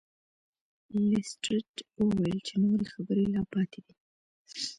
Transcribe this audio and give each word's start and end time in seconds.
لیسټرډ 1.09 1.71
وویل 2.05 2.39
چې 2.47 2.53
نورې 2.63 2.85
خبرې 2.93 3.25
لا 3.33 3.41
پاتې 3.53 3.79
دي. 3.85 3.95